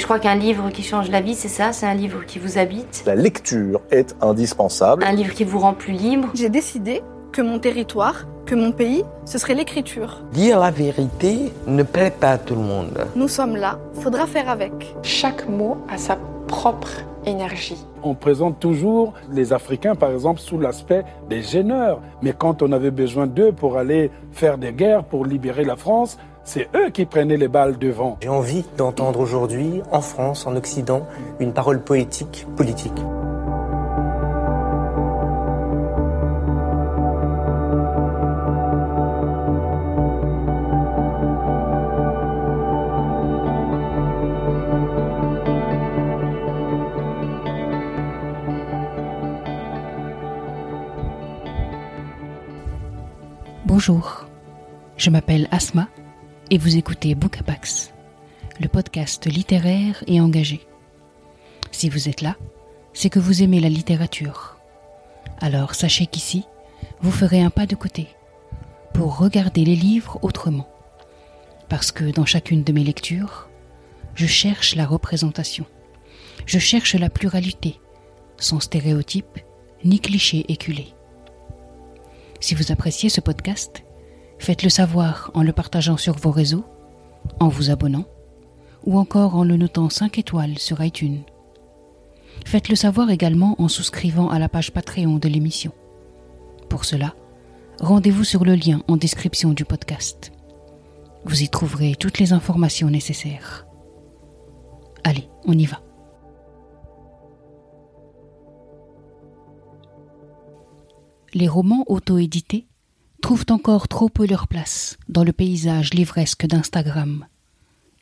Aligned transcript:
Et 0.00 0.02
je 0.02 0.06
crois 0.06 0.18
qu'un 0.18 0.34
livre 0.34 0.70
qui 0.70 0.82
change 0.82 1.10
la 1.10 1.20
vie, 1.20 1.34
c'est 1.34 1.48
ça, 1.48 1.74
c'est 1.74 1.84
un 1.84 1.92
livre 1.92 2.24
qui 2.24 2.38
vous 2.38 2.56
habite? 2.56 3.02
La 3.04 3.14
lecture 3.14 3.82
est 3.90 4.16
indispensable. 4.22 5.04
Un 5.04 5.12
livre 5.12 5.34
qui 5.34 5.44
vous 5.44 5.58
rend 5.58 5.74
plus 5.74 5.92
libre? 5.92 6.28
J'ai 6.32 6.48
décidé 6.48 7.02
que 7.32 7.42
mon 7.42 7.58
territoire, 7.58 8.24
que 8.46 8.54
mon 8.54 8.72
pays, 8.72 9.04
ce 9.26 9.36
serait 9.36 9.52
l'écriture. 9.52 10.22
Dire 10.32 10.58
la 10.58 10.70
vérité 10.70 11.52
ne 11.66 11.82
plaît 11.82 12.14
pas 12.18 12.30
à 12.30 12.38
tout 12.38 12.54
le 12.54 12.62
monde. 12.62 12.98
Nous 13.14 13.28
sommes 13.28 13.56
là, 13.56 13.78
faudra 13.92 14.26
faire 14.26 14.48
avec. 14.48 14.72
Chaque 15.02 15.46
mot 15.46 15.76
a 15.92 15.98
sa 15.98 16.16
propre 16.48 17.02
énergie. 17.26 17.84
On 18.02 18.14
présente 18.14 18.58
toujours 18.58 19.12
les 19.30 19.52
Africains, 19.52 19.94
par 19.94 20.12
exemple, 20.12 20.40
sous 20.40 20.58
l'aspect 20.58 21.04
des 21.28 21.42
gêneurs. 21.42 22.00
Mais 22.22 22.32
quand 22.32 22.62
on 22.62 22.72
avait 22.72 22.90
besoin 22.90 23.26
d'eux 23.26 23.52
pour 23.52 23.76
aller 23.76 24.10
faire 24.32 24.56
des 24.56 24.72
guerres, 24.72 25.04
pour 25.04 25.26
libérer 25.26 25.64
la 25.64 25.76
France, 25.76 26.16
c'est 26.52 26.68
eux 26.74 26.90
qui 26.90 27.06
prenaient 27.06 27.36
les 27.36 27.46
balles 27.46 27.78
devant. 27.78 28.18
J'ai 28.20 28.28
envie 28.28 28.64
d'entendre 28.76 29.20
aujourd'hui, 29.20 29.82
en 29.92 30.00
France, 30.00 30.48
en 30.48 30.56
Occident, 30.56 31.06
une 31.38 31.52
parole 31.52 31.80
poétique, 31.80 32.44
politique. 32.56 32.92
Bonjour, 53.64 54.26
je 54.96 55.10
m'appelle 55.10 55.46
Asma 55.52 55.86
et 56.50 56.58
vous 56.58 56.76
écoutez 56.76 57.14
Bookapax, 57.14 57.92
le 58.58 58.66
podcast 58.66 59.26
littéraire 59.26 60.02
et 60.08 60.20
engagé. 60.20 60.60
Si 61.70 61.88
vous 61.88 62.08
êtes 62.08 62.22
là, 62.22 62.36
c'est 62.92 63.08
que 63.08 63.20
vous 63.20 63.44
aimez 63.44 63.60
la 63.60 63.68
littérature. 63.68 64.56
Alors 65.40 65.76
sachez 65.76 66.06
qu'ici, 66.06 66.44
vous 67.00 67.12
ferez 67.12 67.40
un 67.40 67.50
pas 67.50 67.66
de 67.66 67.76
côté 67.76 68.08
pour 68.92 69.18
regarder 69.18 69.64
les 69.64 69.76
livres 69.76 70.18
autrement. 70.22 70.68
Parce 71.68 71.92
que 71.92 72.10
dans 72.10 72.26
chacune 72.26 72.64
de 72.64 72.72
mes 72.72 72.82
lectures, 72.82 73.48
je 74.16 74.26
cherche 74.26 74.74
la 74.74 74.86
représentation. 74.86 75.66
Je 76.46 76.58
cherche 76.58 76.96
la 76.96 77.10
pluralité, 77.10 77.78
sans 78.38 78.58
stéréotypes 78.58 79.38
ni 79.84 80.00
clichés 80.00 80.44
éculés. 80.48 80.94
Si 82.40 82.56
vous 82.56 82.72
appréciez 82.72 83.08
ce 83.08 83.20
podcast, 83.20 83.84
faites-le 84.40 84.68
savoir 84.68 85.30
en 85.34 85.44
le 85.44 85.52
partageant 85.52 85.96
sur 85.96 86.16
vos 86.16 86.32
réseaux, 86.32 86.64
en 87.38 87.48
vous 87.48 87.70
abonnant 87.70 88.06
ou 88.84 88.98
encore 88.98 89.36
en 89.36 89.44
le 89.44 89.56
notant 89.56 89.88
5 89.90 90.18
étoiles 90.18 90.58
sur 90.58 90.82
iTunes. 90.82 91.20
Faites-le 92.46 92.74
savoir 92.74 93.10
également 93.10 93.54
en 93.58 93.68
souscrivant 93.68 94.30
à 94.30 94.38
la 94.38 94.48
page 94.48 94.72
Patreon 94.72 95.18
de 95.18 95.28
l'émission. 95.28 95.72
Pour 96.68 96.84
cela, 96.84 97.14
rendez-vous 97.80 98.24
sur 98.24 98.44
le 98.44 98.54
lien 98.54 98.82
en 98.88 98.96
description 98.96 99.52
du 99.52 99.64
podcast. 99.64 100.32
Vous 101.26 101.42
y 101.42 101.48
trouverez 101.48 101.94
toutes 101.94 102.18
les 102.18 102.32
informations 102.32 102.88
nécessaires. 102.88 103.66
Allez, 105.04 105.28
on 105.44 105.52
y 105.52 105.66
va. 105.66 105.80
les 111.34 111.48
romans 111.48 111.84
auto-édités 111.86 112.66
trouvent 113.20 113.46
encore 113.50 113.88
trop 113.88 114.08
peu 114.08 114.26
leur 114.26 114.48
place 114.48 114.98
dans 115.08 115.24
le 115.24 115.32
paysage 115.32 115.94
livresque 115.94 116.46
d'Instagram 116.46 117.26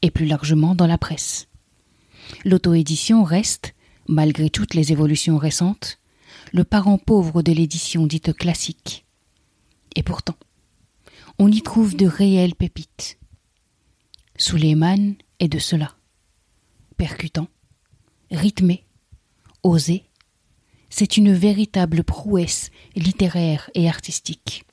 et 0.02 0.10
plus 0.10 0.26
largement 0.26 0.74
dans 0.74 0.86
la 0.86 0.98
presse. 0.98 1.48
L'auto-édition 2.44 3.24
reste, 3.24 3.74
malgré 4.06 4.50
toutes 4.50 4.74
les 4.74 4.92
évolutions 4.92 5.38
récentes, 5.38 5.98
le 6.52 6.64
parent 6.64 6.98
pauvre 6.98 7.42
de 7.42 7.52
l'édition 7.52 8.06
dite 8.06 8.32
classique. 8.32 9.04
Et 9.96 10.02
pourtant, 10.02 10.36
on 11.38 11.50
y 11.50 11.62
trouve 11.62 11.96
de 11.96 12.06
réelles 12.06 12.54
pépites. 12.54 13.18
Suleiman 14.36 15.14
est 15.40 15.48
de 15.48 15.58
cela. 15.58 15.94
Percutant, 16.96 17.48
rythmé, 18.30 18.84
osé, 19.62 20.04
c'est 20.90 21.16
une 21.16 21.32
véritable 21.32 22.02
prouesse 22.02 22.70
littéraire 22.96 23.70
et 23.74 23.88
artistique. 23.88 24.64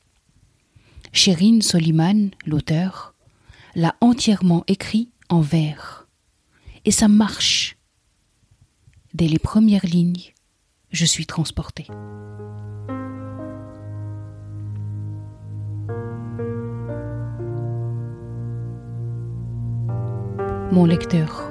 Sherine 1.15 1.61
Soliman, 1.61 2.31
l'auteur, 2.45 3.15
l'a 3.73 3.95
entièrement 4.01 4.65
écrit 4.67 5.09
en 5.29 5.39
vers. 5.39 6.07
Et 6.83 6.91
ça 6.91 7.07
marche. 7.07 7.77
Dès 9.13 9.27
les 9.27 9.39
premières 9.39 9.85
lignes, 9.85 10.33
je 10.91 11.05
suis 11.05 11.25
transportée. 11.25 11.87
Mon 20.71 20.85
lecteur 20.85 21.49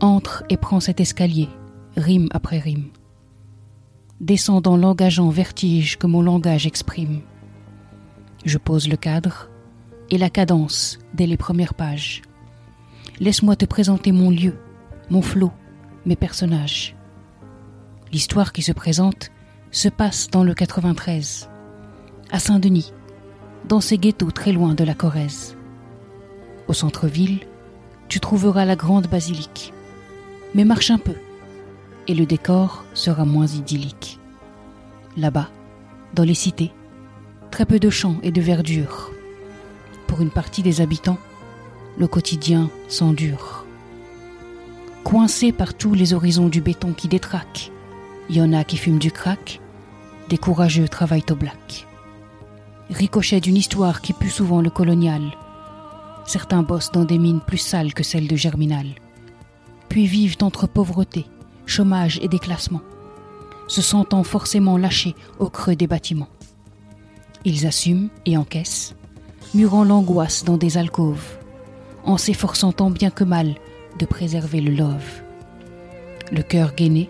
entre 0.00 0.44
et 0.50 0.58
prend 0.58 0.78
cet 0.78 1.00
escalier, 1.00 1.48
rime 1.96 2.28
après 2.32 2.58
rime 2.58 2.90
descendant 4.20 4.76
l'engageant 4.76 5.30
vertige 5.30 5.96
que 5.96 6.06
mon 6.06 6.22
langage 6.22 6.66
exprime. 6.66 7.20
Je 8.48 8.56
pose 8.56 8.88
le 8.88 8.96
cadre 8.96 9.50
et 10.08 10.16
la 10.16 10.30
cadence 10.30 10.98
dès 11.12 11.26
les 11.26 11.36
premières 11.36 11.74
pages. 11.74 12.22
Laisse-moi 13.20 13.56
te 13.56 13.66
présenter 13.66 14.10
mon 14.10 14.30
lieu, 14.30 14.56
mon 15.10 15.20
flot, 15.20 15.52
mes 16.06 16.16
personnages. 16.16 16.96
L'histoire 18.10 18.54
qui 18.54 18.62
se 18.62 18.72
présente 18.72 19.30
se 19.70 19.90
passe 19.90 20.30
dans 20.30 20.44
le 20.44 20.54
93, 20.54 21.50
à 22.30 22.38
Saint-Denis, 22.38 22.94
dans 23.68 23.82
ces 23.82 23.98
ghettos 23.98 24.30
très 24.30 24.52
loin 24.52 24.72
de 24.72 24.82
la 24.82 24.94
Corrèze. 24.94 25.54
Au 26.68 26.72
centre-ville, 26.72 27.40
tu 28.08 28.18
trouveras 28.18 28.64
la 28.64 28.76
grande 28.76 29.08
basilique. 29.08 29.74
Mais 30.54 30.64
marche 30.64 30.90
un 30.90 30.96
peu, 30.96 31.16
et 32.06 32.14
le 32.14 32.24
décor 32.24 32.86
sera 32.94 33.26
moins 33.26 33.46
idyllique. 33.46 34.18
Là-bas, 35.18 35.50
dans 36.14 36.24
les 36.24 36.32
cités, 36.32 36.72
très 37.50 37.66
peu 37.66 37.78
de 37.78 37.90
champs 37.90 38.16
et 38.22 38.30
de 38.30 38.40
verdure. 38.40 39.10
Pour 40.06 40.20
une 40.20 40.30
partie 40.30 40.62
des 40.62 40.80
habitants, 40.80 41.18
le 41.98 42.06
quotidien 42.06 42.70
s'endure. 42.88 43.64
Coincés 45.04 45.52
par 45.52 45.74
tous 45.74 45.94
les 45.94 46.14
horizons 46.14 46.48
du 46.48 46.60
béton 46.60 46.92
qui 46.92 47.08
détraquent, 47.08 47.72
il 48.28 48.36
y 48.36 48.42
en 48.42 48.52
a 48.52 48.64
qui 48.64 48.76
fument 48.76 48.98
du 48.98 49.10
crack, 49.10 49.60
des 50.28 50.38
courageux 50.38 50.88
travaillent 50.88 51.24
au 51.30 51.34
black. 51.34 51.86
Ricochet 52.90 53.40
d'une 53.40 53.56
histoire 53.56 54.00
qui 54.00 54.12
pue 54.12 54.30
souvent 54.30 54.60
le 54.60 54.70
colonial. 54.70 55.22
Certains 56.26 56.62
bossent 56.62 56.92
dans 56.92 57.04
des 57.04 57.18
mines 57.18 57.40
plus 57.40 57.58
sales 57.58 57.94
que 57.94 58.02
celles 58.02 58.28
de 58.28 58.36
Germinal. 58.36 58.86
Puis 59.88 60.06
vivent 60.06 60.36
entre 60.42 60.66
pauvreté, 60.66 61.26
chômage 61.64 62.18
et 62.22 62.28
déclassement, 62.28 62.82
se 63.66 63.80
sentant 63.80 64.22
forcément 64.24 64.76
lâchés 64.76 65.14
au 65.38 65.48
creux 65.48 65.76
des 65.76 65.86
bâtiments. 65.86 66.28
Ils 67.44 67.66
assument 67.66 68.08
et 68.26 68.36
encaissent, 68.36 68.94
murant 69.54 69.84
l'angoisse 69.84 70.44
dans 70.44 70.56
des 70.56 70.76
alcôves, 70.76 71.38
en 72.04 72.16
s'efforçant 72.16 72.72
tant 72.72 72.90
bien 72.90 73.10
que 73.10 73.24
mal 73.24 73.54
de 73.98 74.06
préserver 74.06 74.60
le 74.60 74.72
love. 74.72 75.22
Le 76.32 76.42
cœur 76.42 76.74
gainé, 76.74 77.08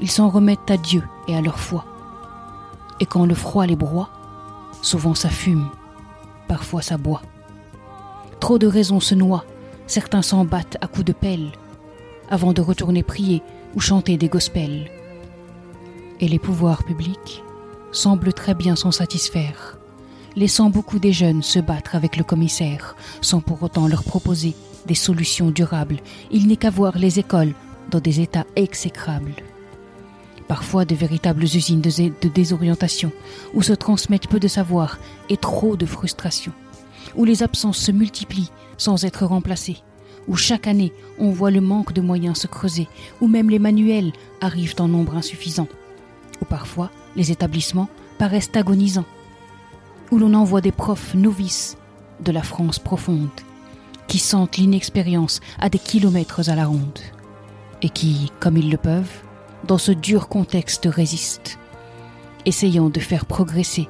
ils 0.00 0.10
s'en 0.10 0.28
remettent 0.28 0.70
à 0.70 0.76
Dieu 0.76 1.02
et 1.28 1.36
à 1.36 1.40
leur 1.40 1.58
foi. 1.58 1.84
Et 3.00 3.06
quand 3.06 3.26
le 3.26 3.34
froid 3.34 3.66
les 3.66 3.76
broie, 3.76 4.10
souvent 4.82 5.14
ça 5.14 5.28
fume, 5.28 5.68
parfois 6.48 6.82
ça 6.82 6.96
boit. 6.96 7.22
Trop 8.40 8.58
de 8.58 8.66
raisons 8.66 9.00
se 9.00 9.14
noient, 9.14 9.44
certains 9.86 10.22
s'en 10.22 10.44
battent 10.44 10.78
à 10.80 10.86
coups 10.86 11.06
de 11.06 11.12
pelle, 11.12 11.52
avant 12.28 12.52
de 12.52 12.60
retourner 12.60 13.02
prier 13.02 13.42
ou 13.74 13.80
chanter 13.80 14.16
des 14.16 14.28
gospels. 14.28 14.90
Et 16.20 16.28
les 16.28 16.38
pouvoirs 16.38 16.84
publics 16.84 17.42
semblent 17.92 18.32
très 18.32 18.54
bien 18.54 18.76
s'en 18.76 18.90
satisfaire, 18.90 19.78
laissant 20.36 20.70
beaucoup 20.70 20.98
des 20.98 21.12
jeunes 21.12 21.42
se 21.42 21.58
battre 21.58 21.94
avec 21.94 22.16
le 22.16 22.24
commissaire, 22.24 22.96
sans 23.20 23.40
pour 23.40 23.62
autant 23.62 23.88
leur 23.88 24.04
proposer 24.04 24.54
des 24.86 24.94
solutions 24.94 25.50
durables. 25.50 26.00
Il 26.30 26.46
n'est 26.46 26.56
qu'à 26.56 26.70
voir 26.70 26.98
les 26.98 27.18
écoles 27.18 27.54
dans 27.90 28.00
des 28.00 28.20
états 28.20 28.46
exécrables. 28.56 29.34
Parfois 30.48 30.84
de 30.84 30.94
véritables 30.94 31.44
usines 31.44 31.80
de, 31.80 32.28
désorientation, 32.28 33.12
où 33.54 33.62
se 33.62 33.72
transmettent 33.72 34.28
peu 34.28 34.40
de 34.40 34.48
savoir 34.48 34.98
et 35.28 35.36
trop 35.36 35.76
de 35.76 35.86
frustration, 35.86 36.52
où 37.14 37.24
les 37.24 37.42
absences 37.42 37.78
se 37.78 37.92
multiplient 37.92 38.50
sans 38.76 39.04
être 39.04 39.26
remplacées, 39.26 39.78
où 40.26 40.36
chaque 40.36 40.66
année 40.66 40.92
on 41.18 41.30
voit 41.30 41.50
le 41.50 41.60
manque 41.60 41.92
de 41.92 42.00
moyens 42.00 42.38
se 42.38 42.46
creuser, 42.46 42.88
où 43.20 43.28
même 43.28 43.50
les 43.50 43.58
manuels 43.58 44.12
arrivent 44.40 44.74
en 44.80 44.88
nombre 44.88 45.16
insuffisant, 45.16 45.68
où 46.40 46.44
parfois 46.44 46.90
les 47.16 47.30
établissements 47.30 47.88
paraissent 48.18 48.50
agonisants, 48.54 49.06
où 50.10 50.18
l'on 50.18 50.34
envoie 50.34 50.60
des 50.60 50.72
profs 50.72 51.14
novices 51.14 51.76
de 52.20 52.32
la 52.32 52.42
France 52.42 52.78
profonde, 52.78 53.28
qui 54.06 54.18
sentent 54.18 54.56
l'inexpérience 54.56 55.40
à 55.58 55.68
des 55.68 55.78
kilomètres 55.78 56.48
à 56.50 56.54
la 56.54 56.66
ronde, 56.66 56.98
et 57.82 57.88
qui, 57.88 58.30
comme 58.40 58.56
ils 58.56 58.70
le 58.70 58.76
peuvent, 58.76 59.22
dans 59.66 59.78
ce 59.78 59.92
dur 59.92 60.28
contexte 60.28 60.88
résistent, 60.90 61.58
essayant 62.46 62.90
de 62.90 63.00
faire 63.00 63.26
progresser 63.26 63.88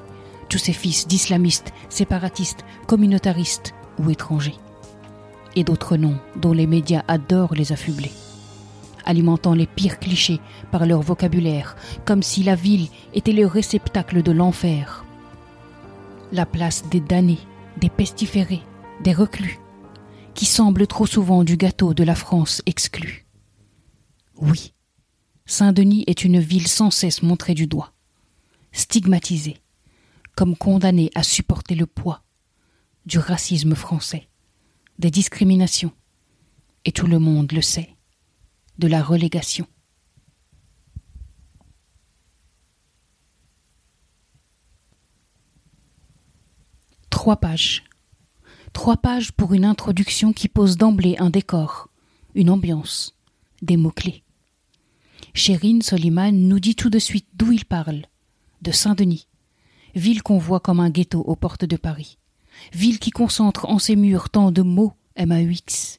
tous 0.48 0.58
ces 0.58 0.72
fils 0.72 1.06
d'islamistes, 1.06 1.72
séparatistes, 1.88 2.64
communautaristes 2.86 3.74
ou 3.98 4.10
étrangers, 4.10 4.58
et 5.56 5.64
d'autres 5.64 5.96
noms 5.96 6.18
dont 6.36 6.52
les 6.52 6.66
médias 6.66 7.02
adorent 7.08 7.54
les 7.54 7.72
affubler 7.72 8.12
alimentant 9.10 9.54
les 9.54 9.66
pires 9.66 9.98
clichés 9.98 10.40
par 10.70 10.86
leur 10.86 11.02
vocabulaire, 11.02 11.76
comme 12.04 12.22
si 12.22 12.42
la 12.42 12.54
ville 12.54 12.88
était 13.12 13.32
le 13.32 13.46
réceptacle 13.46 14.22
de 14.22 14.32
l'enfer. 14.32 15.04
La 16.32 16.46
place 16.46 16.84
des 16.90 17.00
damnés, 17.00 17.40
des 17.78 17.90
pestiférés, 17.90 18.62
des 19.02 19.12
reclus, 19.12 19.58
qui 20.34 20.46
semblent 20.46 20.86
trop 20.86 21.06
souvent 21.06 21.42
du 21.42 21.56
gâteau 21.56 21.92
de 21.92 22.04
la 22.04 22.14
France 22.14 22.62
exclue. 22.66 23.26
Oui, 24.36 24.72
Saint-Denis 25.44 26.04
est 26.06 26.24
une 26.24 26.38
ville 26.38 26.68
sans 26.68 26.92
cesse 26.92 27.22
montrée 27.22 27.54
du 27.54 27.66
doigt, 27.66 27.92
stigmatisée, 28.70 29.56
comme 30.36 30.56
condamnée 30.56 31.10
à 31.16 31.24
supporter 31.24 31.74
le 31.74 31.86
poids 31.86 32.22
du 33.06 33.18
racisme 33.18 33.74
français, 33.74 34.28
des 35.00 35.10
discriminations, 35.10 35.92
et 36.84 36.92
tout 36.92 37.08
le 37.08 37.18
monde 37.18 37.50
le 37.50 37.60
sait 37.60 37.96
de 38.80 38.88
la 38.88 39.02
relégation. 39.02 39.66
Trois 47.10 47.36
pages. 47.36 47.84
Trois 48.72 48.96
pages 48.96 49.32
pour 49.32 49.52
une 49.52 49.66
introduction 49.66 50.32
qui 50.32 50.48
pose 50.48 50.76
d'emblée 50.76 51.16
un 51.18 51.28
décor, 51.28 51.90
une 52.34 52.50
ambiance, 52.50 53.14
des 53.60 53.76
mots-clés. 53.76 54.24
Chérine 55.34 55.82
Soliman 55.82 56.32
nous 56.32 56.58
dit 56.58 56.74
tout 56.74 56.88
de 56.88 56.98
suite 56.98 57.28
d'où 57.34 57.52
il 57.52 57.66
parle, 57.66 58.06
de 58.62 58.72
Saint-Denis, 58.72 59.28
ville 59.94 60.22
qu'on 60.22 60.38
voit 60.38 60.60
comme 60.60 60.80
un 60.80 60.90
ghetto 60.90 61.20
aux 61.20 61.36
portes 61.36 61.66
de 61.66 61.76
Paris, 61.76 62.18
ville 62.72 62.98
qui 62.98 63.10
concentre 63.10 63.66
en 63.66 63.78
ses 63.78 63.96
murs 63.96 64.30
tant 64.30 64.50
de 64.50 64.62
mots 64.62 64.94
MAUX, 65.18 65.98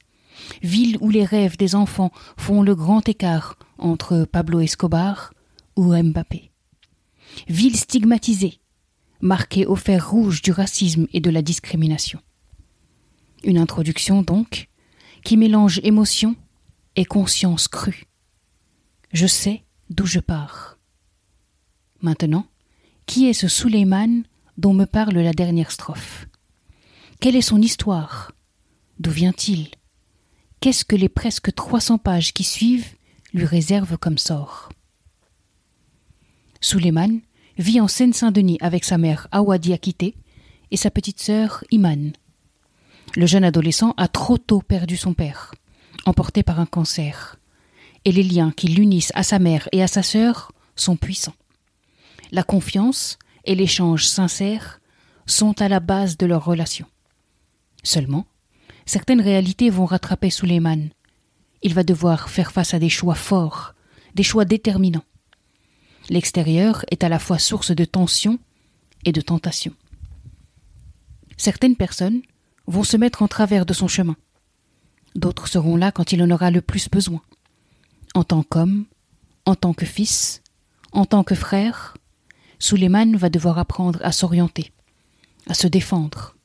ville 0.62 0.98
où 1.02 1.10
les 1.10 1.26
rêves 1.26 1.58
des 1.58 1.76
enfants 1.76 2.12
font 2.38 2.62
le 2.62 2.76
grand 2.76 3.08
écart 3.08 3.58
entre 3.78 4.26
Pablo 4.26 4.60
Escobar 4.60 5.34
ou 5.76 5.96
Mbappé. 5.96 6.52
Ville 7.48 7.78
stigmatisée, 7.78 8.60
marquée 9.22 9.66
au 9.66 9.76
fer 9.76 10.10
rouge 10.10 10.42
du 10.42 10.52
racisme 10.52 11.08
et 11.14 11.20
de 11.20 11.30
la 11.30 11.42
discrimination. 11.42 12.20
Une 13.44 13.58
introduction 13.58 14.22
donc 14.22 14.70
qui 15.24 15.38
mélange 15.38 15.80
émotion 15.84 16.36
et 16.96 17.06
conscience 17.06 17.68
crue. 17.68 18.06
Je 19.14 19.28
sais 19.28 19.64
d'où 19.90 20.06
je 20.06 20.20
pars. 20.20 20.78
Maintenant, 22.02 22.46
qui 23.06 23.28
est 23.28 23.34
ce 23.34 23.48
Suleiman 23.48 24.24
dont 24.58 24.74
me 24.74 24.86
parle 24.86 25.18
la 25.18 25.34
dernière 25.34 25.72
strophe? 25.72 26.28
Quelle 27.20 27.36
est 27.36 27.42
son 27.42 27.62
histoire? 27.62 28.32
D'où 29.00 29.12
vient-il? 29.12 29.70
Qu'est-ce 30.62 30.86
que 30.86 30.96
les 30.96 31.10
presque 31.10 31.54
300 31.54 31.98
pages 31.98 32.34
qui 32.34 32.44
suivent 32.44 32.96
lui 33.34 33.46
réservent 33.46 33.98
comme 33.98 34.20
sort 34.20 34.70
Suleiman 36.62 37.20
vit 37.58 37.82
en 37.82 37.88
Seine-Saint-Denis 37.88 38.60
avec 38.62 38.86
sa 38.86 38.98
mère 38.98 39.28
Awadi 39.32 39.74
Akité 39.74 40.16
et 40.70 40.78
sa 40.78 40.92
petite 40.92 41.20
sœur 41.20 41.64
Iman. 41.72 42.14
Le 43.16 43.26
jeune 43.26 43.44
adolescent 43.44 43.94
a 43.98 44.08
trop 44.08 44.38
tôt 44.38 44.62
perdu 44.62 44.96
son 44.96 45.14
père, 45.14 45.54
emporté 46.06 46.44
par 46.44 46.60
un 46.60 46.68
cancer, 46.68 47.38
et 48.06 48.12
les 48.12 48.24
liens 48.24 48.52
qui 48.52 48.68
l'unissent 48.68 49.12
à 49.16 49.24
sa 49.24 49.40
mère 49.40 49.68
et 49.72 49.82
à 49.82 49.88
sa 49.88 50.04
sœur 50.04 50.52
sont 50.76 50.96
puissants. 50.96 51.36
La 52.32 52.44
confiance 52.44 53.18
et 53.46 53.56
l'échange 53.56 54.06
sincère 54.06 54.80
sont 55.26 55.60
à 55.62 55.68
la 55.68 55.80
base 55.80 56.18
de 56.18 56.28
leur 56.28 56.46
relation. 56.46 56.86
Seulement, 57.84 58.26
certaines 58.86 59.22
réalités 59.22 59.70
vont 59.70 59.86
rattraper 59.86 60.30
Suleiman. 60.30 60.90
Il 61.62 61.74
va 61.74 61.84
devoir 61.84 62.30
faire 62.30 62.52
face 62.52 62.74
à 62.74 62.80
des 62.80 62.90
choix 62.90 63.16
forts, 63.16 63.76
des 64.16 64.24
choix 64.24 64.46
déterminants. 64.46 65.06
L'extérieur 66.10 66.84
est 66.92 67.04
à 67.04 67.10
la 67.10 67.20
fois 67.20 67.40
source 67.40 67.72
de 67.72 67.86
tension 67.86 68.40
et 69.06 69.12
de 69.12 69.22
tentation. 69.22 69.74
Certaines 71.38 71.76
personnes 71.76 72.22
vont 72.68 72.84
se 72.84 72.98
mettre 72.98 73.22
en 73.22 73.28
travers 73.28 73.66
de 73.66 73.74
son 73.74 73.88
chemin. 73.88 74.16
D'autres 75.16 75.48
seront 75.48 75.76
là 75.76 75.92
quand 75.92 76.12
il 76.12 76.24
en 76.24 76.32
aura 76.32 76.52
le 76.52 76.62
plus 76.62 76.90
besoin. 76.90 77.22
En 78.14 78.24
tant 78.24 78.44
qu'homme, 78.44 78.86
en 79.46 79.56
tant 79.56 79.74
que 79.74 79.86
fils, 79.86 80.42
en 80.92 81.06
tant 81.06 81.24
que 81.24 81.36
frère, 81.36 81.98
Suleiman 82.60 83.16
va 83.16 83.30
devoir 83.30 83.58
apprendre 83.58 84.00
à 84.04 84.12
s'orienter, 84.12 84.72
à 85.48 85.54
se 85.54 85.68
défendre, 85.68 86.36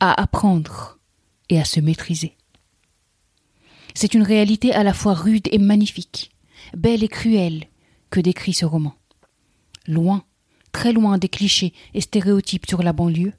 à 0.00 0.20
apprendre, 0.20 0.98
et 1.52 1.60
à 1.60 1.66
se 1.66 1.80
maîtriser. 1.80 2.36
C'est 3.94 4.14
une 4.14 4.22
réalité 4.22 4.72
à 4.72 4.82
la 4.82 4.94
fois 4.94 5.12
rude 5.12 5.48
et 5.52 5.58
magnifique, 5.58 6.30
belle 6.74 7.04
et 7.04 7.08
cruelle, 7.08 7.66
que 8.08 8.20
décrit 8.20 8.54
ce 8.54 8.64
roman. 8.64 8.94
Loin, 9.86 10.24
très 10.72 10.94
loin 10.94 11.18
des 11.18 11.28
clichés 11.28 11.74
et 11.92 12.00
stéréotypes 12.00 12.66
sur 12.66 12.82
la 12.82 12.94
banlieue, 12.94 13.34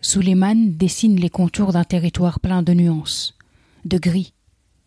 Suleiman 0.00 0.76
dessine 0.76 1.20
les 1.20 1.28
contours 1.28 1.72
d'un 1.72 1.84
territoire 1.84 2.40
plein 2.40 2.62
de 2.62 2.72
nuances, 2.72 3.36
de 3.84 3.98
gris, 3.98 4.32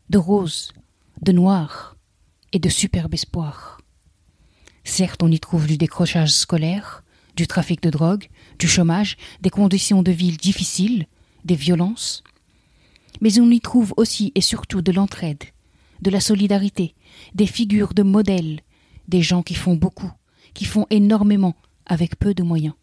de 0.10 0.18
rose, 0.18 0.74
de 1.22 1.32
noir 1.32 1.98
et 2.52 2.60
de 2.60 2.70
superbe 2.70 3.14
espoir. 3.14 3.80
Certes, 4.84 5.22
on 5.22 5.32
y 5.32 5.40
trouve 5.40 5.68
du 5.68 5.78
décrochage 5.78 6.34
scolaire, 6.34 7.04
du 7.36 7.46
trafic 7.46 7.84
de 7.84 7.92
drogue, 7.92 8.28
du 8.58 8.68
chômage, 8.68 9.18
des 9.42 9.52
conditions 9.52 10.02
de 10.02 10.12
vie 10.12 10.36
difficiles, 10.36 11.06
des 11.46 11.56
violences, 11.56 12.24
mais 13.22 13.40
on 13.40 13.50
y 13.50 13.60
trouve 13.60 13.94
aussi 13.98 14.32
et 14.36 14.42
surtout 14.42 14.82
de 14.82 14.92
l'entraide, 14.92 15.44
de 16.02 16.10
la 16.10 16.20
solidarité, 16.20 16.94
des 17.34 17.48
figures 17.48 17.94
de 17.94 18.04
modèles, 18.04 18.62
des 19.08 19.22
gens 19.22 19.44
qui 19.44 19.56
font 19.56 19.76
beaucoup, 19.76 20.12
qui 20.54 20.66
font 20.66 20.86
énormément 20.90 21.56
avec 21.86 22.18
peu 22.18 22.34
de 22.34 22.44
moyens, 22.44 22.76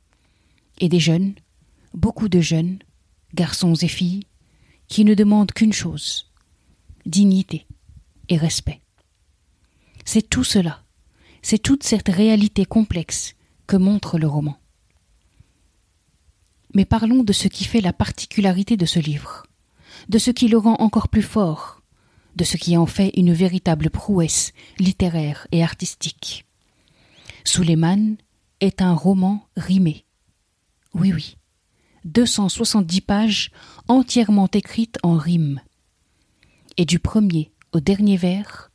et 0.81 0.89
des 0.89 1.01
jeunes, 1.01 1.35
beaucoup 1.93 2.29
de 2.29 2.41
jeunes, 2.41 2.79
garçons 3.35 3.75
et 3.75 3.89
filles, 3.89 4.27
qui 4.89 5.05
ne 5.05 5.15
demandent 5.15 5.53
qu'une 5.53 5.73
chose 5.73 6.31
dignité 7.07 7.67
et 8.29 8.37
respect. 8.37 8.81
C'est 10.05 10.29
tout 10.29 10.45
cela, 10.45 10.83
c'est 11.43 11.59
toute 11.59 11.83
cette 11.83 12.09
réalité 12.09 12.65
complexe 12.65 13.35
que 13.67 13.77
montre 13.77 14.19
le 14.19 14.27
roman. 14.27 14.59
Mais 16.75 16.85
parlons 16.85 17.23
de 17.23 17.33
ce 17.33 17.49
qui 17.49 17.65
fait 17.65 17.81
la 17.81 17.93
particularité 17.93 18.77
de 18.77 18.87
ce 18.87 18.99
livre, 18.99 19.45
de 20.09 20.19
ce 20.19 20.31
qui 20.31 20.49
le 20.49 20.59
rend 20.59 20.77
encore 20.81 21.09
plus 21.09 21.23
fort, 21.23 21.83
de 22.37 22.45
ce 22.45 22.57
qui 22.57 22.77
en 22.77 22.87
fait 22.87 23.13
une 23.17 23.33
véritable 23.33 23.91
prouesse 23.91 24.53
littéraire 24.79 25.47
et 25.53 25.63
artistique. 25.63 26.47
Suleiman 27.45 28.17
est 28.61 28.83
un 28.83 28.93
roman 28.93 29.47
rimé. 29.57 30.05
Oui, 30.95 31.13
oui. 31.13 31.37
270 32.05 33.01
pages 33.03 33.51
entièrement 33.89 34.49
écrites 34.53 34.99
en 35.03 35.17
rime. 35.17 35.61
Et 36.77 36.85
du 36.85 36.99
premier 36.99 37.53
au 37.73 37.81
dernier 37.81 38.17
vers, 38.17 38.71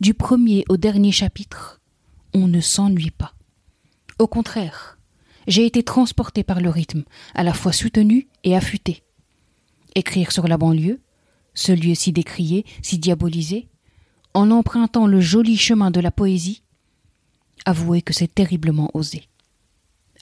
du 0.00 0.14
premier 0.14 0.64
au 0.68 0.76
dernier 0.76 1.12
chapitre, 1.12 1.80
on 2.34 2.48
ne 2.48 2.60
s'ennuie 2.60 3.10
pas. 3.10 3.34
Au 4.18 4.26
contraire, 4.26 4.98
j'ai 5.46 5.66
été 5.66 5.82
transporté 5.82 6.44
par 6.44 6.60
le 6.60 6.70
rythme, 6.70 7.04
à 7.34 7.42
la 7.42 7.52
fois 7.52 7.72
soutenu 7.72 8.28
et 8.44 8.56
affûté. 8.56 9.02
Écrire 9.94 10.32
sur 10.32 10.48
la 10.48 10.56
banlieue, 10.56 11.00
ce 11.54 11.72
lieu 11.72 11.94
si 11.94 12.12
décrié, 12.12 12.64
si 12.82 12.98
diabolisé, 12.98 13.68
en 14.34 14.50
empruntant 14.50 15.06
le 15.06 15.20
joli 15.20 15.56
chemin 15.56 15.90
de 15.90 16.00
la 16.00 16.10
poésie, 16.10 16.62
avouez 17.64 18.02
que 18.02 18.14
c'est 18.14 18.34
terriblement 18.34 18.90
osé. 18.94 19.28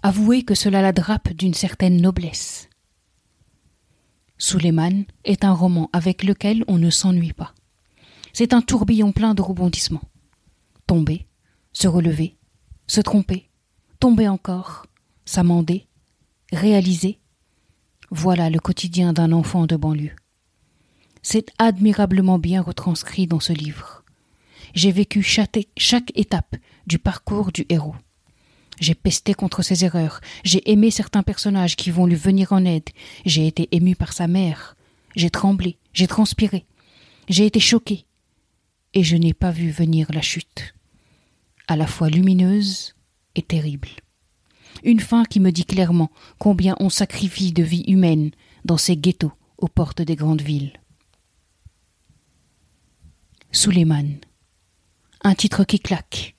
Avouez 0.03 0.43
que 0.43 0.55
cela 0.55 0.83
la 0.83 0.93
drape 0.93 1.33
d'une 1.33 1.55
certaine 1.55 2.01
noblesse. 2.01 2.69
Suleiman 4.39 5.05
est 5.25 5.45
un 5.45 5.53
roman 5.53 5.91
avec 5.93 6.23
lequel 6.23 6.65
on 6.67 6.79
ne 6.79 6.91
s'ennuie 6.91 7.35
pas. 7.35 7.55
C'est 8.33 8.55
un 8.55 8.63
tourbillon 8.63 9.13
plein 9.13 9.35
de 9.35 9.43
rebondissements. 9.43 10.03
Tomber, 10.87 11.27
se 11.73 11.87
relever, 11.87 12.37
se 12.87 13.01
tromper, 13.01 13.51
tomber 14.01 14.27
encore, 14.27 14.87
s'amender, 15.31 15.87
réaliser. 16.53 17.21
Voilà 18.11 18.51
le 18.51 18.59
quotidien 18.59 19.13
d'un 19.13 19.31
enfant 19.31 19.67
de 19.67 19.77
banlieue. 19.77 20.17
C'est 21.23 21.53
admirablement 21.59 22.41
bien 22.41 22.61
retranscrit 22.63 23.29
dans 23.29 23.39
ce 23.39 23.53
livre. 23.53 24.03
J'ai 24.75 24.91
vécu 24.91 25.23
chaque, 25.23 25.61
chaque 25.77 26.11
étape 26.17 26.57
du 26.89 26.99
parcours 26.99 27.53
du 27.53 27.65
héros. 27.69 27.95
J'ai 28.81 28.97
pesté 28.97 29.35
contre 29.35 29.63
ses 29.63 29.85
erreurs, 29.85 30.21
j'ai 30.43 30.69
aimé 30.69 30.91
certains 30.91 31.23
personnages 31.23 31.77
qui 31.77 31.93
vont 31.93 32.07
lui 32.07 32.17
venir 32.17 32.53
en 32.53 32.65
aide, 32.65 32.89
j'ai 33.25 33.47
été 33.47 33.69
ému 33.71 33.95
par 33.95 34.13
sa 34.13 34.27
mère, 34.27 34.75
j'ai 35.15 35.31
tremblé, 35.31 35.79
j'ai 35.93 36.07
transpiré, 36.07 36.65
j'ai 37.29 37.47
été 37.47 37.61
choqué, 37.61 38.07
et 38.95 39.05
je 39.05 39.17
n'ai 39.17 39.35
pas 39.35 39.51
vu 39.51 39.71
venir 39.71 40.07
la 40.13 40.23
chute, 40.23 40.75
à 41.69 41.77
la 41.77 41.87
fois 41.87 42.09
lumineuse 42.09 42.97
et 43.35 43.43
terrible. 43.43 43.91
Une 44.85 45.01
fin 45.01 45.25
qui 45.25 45.41
me 45.41 45.51
dit 45.51 45.65
clairement 45.65 46.11
combien 46.39 46.77
on 46.81 46.89
sacrifie 46.89 47.53
de 47.53 47.63
vies 47.63 47.85
humaines 47.87 48.31
dans 48.65 48.79
ces 48.79 48.97
ghettos 48.97 49.33
aux 49.59 49.69
portes 49.69 50.03
des 50.03 50.17
grandes 50.17 50.43
villes. 50.43 50.73
Suleiman. 53.53 54.21
Un 55.23 55.35
titre 55.35 55.65
qui 55.65 55.81
claque, 55.81 56.35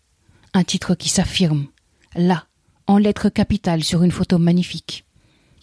un 0.53 0.63
titre 0.63 0.95
qui 0.95 1.09
s'affirme, 1.09 1.67
là, 2.15 2.47
en 2.87 2.97
lettres 2.97 3.29
capitales 3.29 3.83
sur 3.83 4.01
une 4.03 4.11
photo 4.11 4.39
magnifique, 4.39 5.05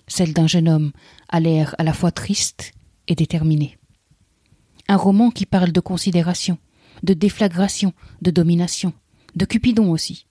celle 0.06 0.32
d'un 0.32 0.46
jeune 0.46 0.68
homme 0.68 0.92
à 1.28 1.40
l'air 1.40 1.74
à 1.78 1.82
la 1.82 1.92
fois 1.92 2.12
triste 2.12 2.72
et 3.08 3.14
déterminé. 3.14 3.76
Un 4.88 4.96
roman 4.96 5.30
qui 5.30 5.46
parle 5.46 5.72
de 5.72 5.80
considération, 5.80 6.58
de 7.02 7.12
déflagration, 7.12 7.92
de 8.22 8.30
domination, 8.30 8.92
de 9.34 9.44
Cupidon 9.44 9.90
aussi. 9.90 10.27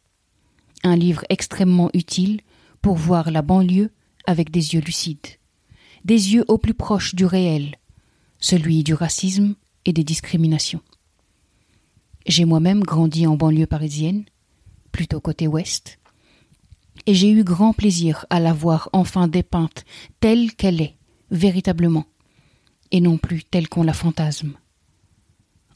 Un 0.84 0.96
livre 0.96 1.24
extrêmement 1.30 1.90
utile 1.94 2.42
pour 2.82 2.96
voir 2.96 3.32
la 3.32 3.42
banlieue 3.42 3.92
avec 4.26 4.52
des 4.52 4.74
yeux 4.74 4.82
lucides, 4.82 5.28
des 6.06 6.34
yeux 6.34 6.46
au 6.48 6.58
plus 6.58 6.74
proche 6.74 7.16
du 7.16 7.26
réel, 7.26 7.76
celui 8.40 8.84
du 8.84 8.94
racisme 8.94 9.56
et 9.86 9.94
des 9.94 10.04
discriminations. 10.04 10.82
J'ai 12.28 12.46
moi-même 12.46 12.84
grandi 12.84 13.26
en 13.26 13.36
banlieue 13.36 13.68
parisienne, 13.68 14.26
plutôt 14.92 15.22
côté 15.22 15.48
ouest, 15.48 15.98
et 17.06 17.14
j'ai 17.14 17.32
eu 17.32 17.44
grand 17.44 17.74
plaisir 17.74 18.26
à 18.30 18.40
la 18.40 18.54
voir 18.54 18.90
enfin 18.92 19.28
dépeinte 19.28 19.86
telle 20.20 20.54
qu'elle 20.54 20.82
est, 20.82 20.98
véritablement, 21.32 22.06
et 22.92 23.00
non 23.00 23.18
plus 23.18 23.44
telle 23.44 23.70
qu'on 23.70 23.84
la 23.84 23.94
fantasme. 23.94 24.54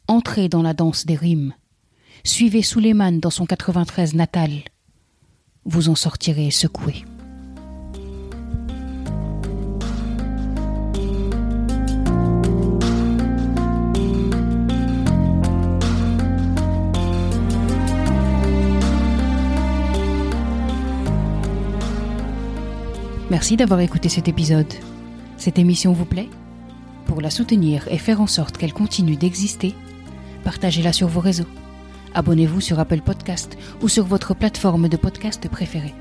Entrez 0.07 0.49
dans 0.49 0.61
la 0.61 0.73
danse 0.73 1.05
des 1.05 1.15
rimes, 1.15 1.53
suivez 2.25 2.61
Suleiman 2.61 3.19
dans 3.19 3.29
son 3.29 3.45
93 3.45 4.13
natal, 4.13 4.51
vous 5.65 5.89
en 5.89 5.95
sortirez 5.95 6.51
secoué. 6.51 7.05
Merci 23.29 23.55
d'avoir 23.55 23.79
écouté 23.79 24.09
cet 24.09 24.27
épisode. 24.27 24.71
Cette 25.37 25.57
émission 25.57 25.93
vous 25.93 26.05
plaît? 26.05 26.29
Pour 27.05 27.21
la 27.21 27.29
soutenir 27.29 27.87
et 27.89 27.97
faire 27.97 28.21
en 28.21 28.27
sorte 28.27 28.57
qu'elle 28.57 28.73
continue 28.73 29.15
d'exister, 29.15 29.73
partagez-la 30.43 30.91
sur 30.93 31.07
vos 31.07 31.21
réseaux. 31.21 31.47
Abonnez-vous 32.13 32.61
sur 32.61 32.79
Apple 32.79 33.01
Podcast 33.01 33.57
ou 33.81 33.87
sur 33.87 34.05
votre 34.05 34.33
plateforme 34.33 34.89
de 34.89 34.97
podcast 34.97 35.47
préférée. 35.49 35.93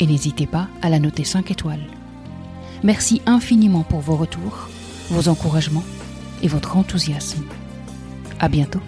Et 0.00 0.06
n'hésitez 0.06 0.46
pas 0.46 0.68
à 0.82 0.88
la 0.88 0.98
noter 0.98 1.24
5 1.24 1.50
étoiles. 1.50 1.86
Merci 2.82 3.20
infiniment 3.26 3.82
pour 3.82 4.00
vos 4.00 4.16
retours, 4.16 4.68
vos 5.10 5.28
encouragements 5.28 5.84
et 6.42 6.48
votre 6.48 6.76
enthousiasme. 6.76 7.44
À 8.38 8.48
bientôt. 8.48 8.80